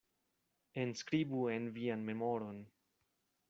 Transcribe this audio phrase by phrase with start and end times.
[0.83, 2.61] Enskribu en vian memoron.